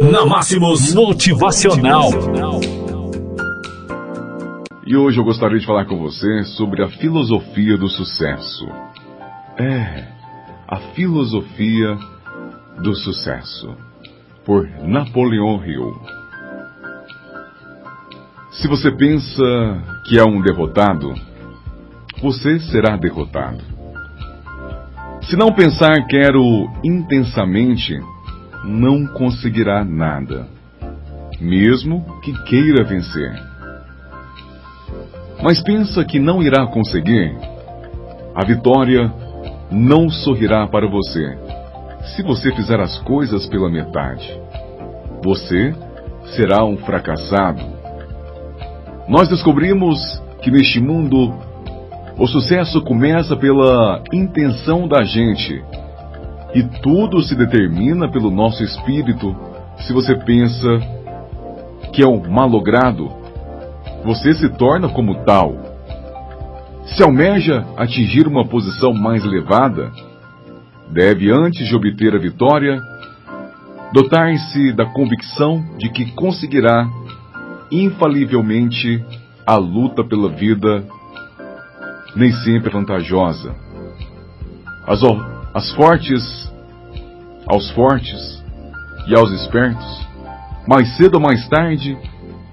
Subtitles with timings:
[0.00, 2.10] Na Máximos Motivacional.
[4.86, 8.68] E hoje eu gostaria de falar com você sobre a filosofia do sucesso.
[9.58, 10.06] É,
[10.68, 11.98] a filosofia
[12.80, 13.74] do sucesso.
[14.44, 16.00] Por Napoleão Hill.
[18.52, 19.42] Se você pensa
[20.06, 21.12] que é um derrotado,
[22.22, 23.64] você será derrotado.
[25.22, 27.98] Se não pensar quero intensamente,
[28.64, 30.46] não conseguirá nada,
[31.40, 33.32] mesmo que queira vencer.
[35.42, 37.36] Mas pensa que não irá conseguir,
[38.34, 39.12] a vitória
[39.70, 41.38] não sorrirá para você
[42.16, 44.40] se você fizer as coisas pela metade.
[45.22, 45.74] Você
[46.36, 47.62] será um fracassado.
[49.08, 49.98] Nós descobrimos
[50.42, 51.34] que neste mundo
[52.18, 55.62] o sucesso começa pela intenção da gente
[56.54, 59.36] e tudo se determina pelo nosso espírito.
[59.78, 60.80] Se você pensa
[61.92, 63.10] que é um malogrado,
[64.04, 65.54] você se torna como tal.
[66.86, 69.92] Se almeja atingir uma posição mais elevada,
[70.90, 72.80] deve, antes de obter a vitória,
[73.92, 76.88] dotar-se da convicção de que conseguirá
[77.70, 79.04] infalivelmente
[79.46, 80.84] a luta pela vida
[82.16, 83.54] nem sempre é vantajosa.
[84.86, 85.00] As,
[85.58, 86.52] as fortes,
[87.44, 88.44] aos fortes
[89.08, 90.06] e aos espertos,
[90.68, 91.98] mais cedo ou mais tarde,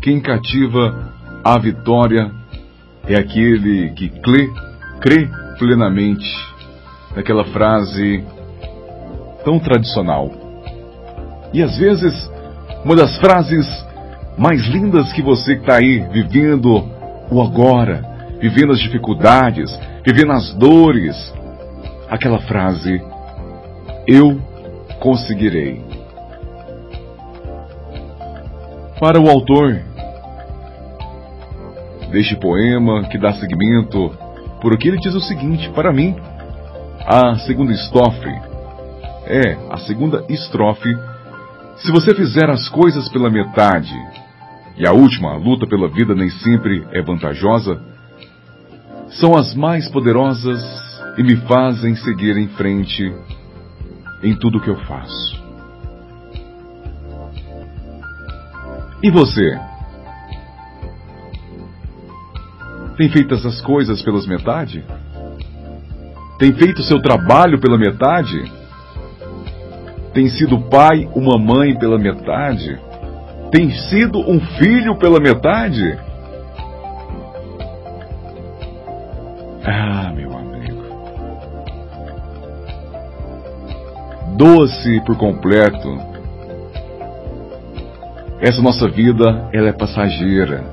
[0.00, 2.30] quem cativa a vitória
[3.08, 4.48] é aquele que crê,
[5.00, 5.28] crê
[5.58, 6.24] plenamente
[7.16, 8.24] naquela frase
[9.44, 10.30] tão tradicional.
[11.52, 12.30] E às vezes,
[12.84, 13.66] uma das frases
[14.38, 16.88] mais lindas que você está aí vivendo
[17.28, 18.00] o agora,
[18.40, 21.41] vivendo as dificuldades, vivendo as dores,
[22.12, 23.02] aquela frase:
[24.06, 24.38] Eu
[25.00, 25.82] conseguirei.
[29.00, 29.80] Para o autor
[32.10, 34.10] deste poema, que dá seguimento,
[34.60, 36.14] por aqui ele diz o seguinte: Para mim,
[37.06, 38.28] a segunda estrofe
[39.26, 40.94] é a segunda estrofe.
[41.78, 43.92] Se você fizer as coisas pela metade,
[44.76, 47.91] e a última, a luta pela vida nem sempre é vantajosa,
[49.14, 50.62] são as mais poderosas
[51.18, 53.14] e me fazem seguir em frente
[54.22, 55.42] em tudo que eu faço.
[59.02, 59.58] E você?
[62.96, 64.84] Tem feito essas coisas pelas metade?
[66.38, 68.50] Tem feito seu trabalho pela metade?
[70.14, 72.78] Tem sido pai, uma mãe pela metade?
[73.50, 75.98] Tem sido um filho pela metade?
[79.64, 80.82] Ah, meu amigo.
[84.36, 85.98] Doa-se por completo.
[88.40, 90.64] Essa nossa vida, ela é passageira.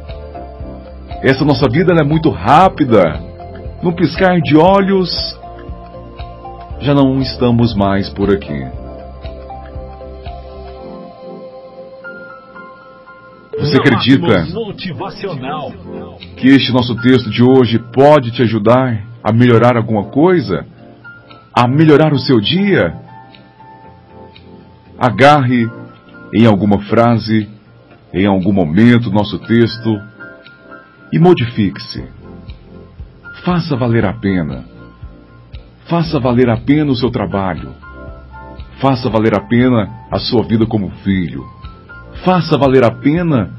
[1.22, 3.20] Essa nossa vida é muito rápida.
[3.84, 5.10] Num piscar de olhos,
[6.80, 8.66] já não estamos mais por aqui.
[13.59, 14.47] Você acredita
[16.38, 20.66] que este nosso texto de hoje pode te ajudar a melhorar alguma coisa?
[21.53, 22.96] A melhorar o seu dia?
[24.97, 25.70] Agarre
[26.34, 27.50] em alguma frase,
[28.14, 30.02] em algum momento nosso texto
[31.12, 32.06] e modifique-se.
[33.44, 34.64] Faça valer a pena.
[35.86, 37.74] Faça valer a pena o seu trabalho.
[38.80, 41.59] Faça valer a pena a sua vida como filho
[42.24, 43.52] Faça valer a pena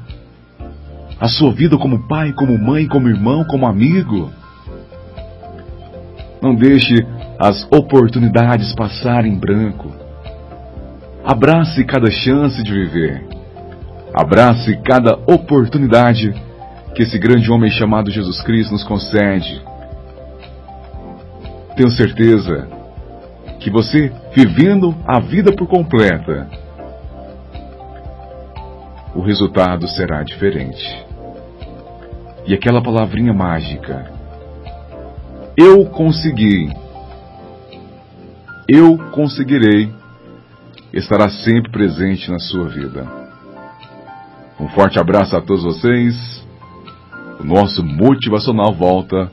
[1.19, 4.31] a sua vida como pai, como mãe, como irmão, como amigo.
[6.41, 6.95] Não deixe
[7.39, 9.91] as oportunidades passarem em branco.
[11.23, 13.27] Abrace cada chance de viver.
[14.13, 16.33] Abrace cada oportunidade
[16.95, 19.61] que esse grande homem chamado Jesus Cristo nos concede.
[21.75, 22.67] Tenho certeza
[23.59, 26.47] que você, vivendo a vida por completa,
[29.15, 31.05] o resultado será diferente.
[32.45, 34.11] E aquela palavrinha mágica,
[35.55, 36.69] eu consegui,
[38.67, 39.91] eu conseguirei,
[40.93, 43.05] estará sempre presente na sua vida.
[44.59, 46.41] Um forte abraço a todos vocês.
[47.39, 49.31] O nosso motivacional volta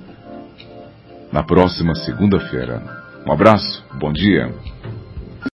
[1.31, 2.83] na próxima segunda-feira.
[3.27, 4.51] Um abraço, bom dia.